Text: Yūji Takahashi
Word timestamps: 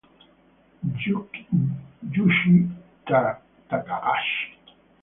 Yūji 2.15 2.55
Takahashi 3.13 4.43